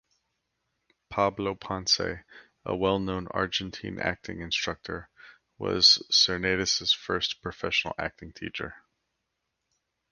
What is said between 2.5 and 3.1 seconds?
a well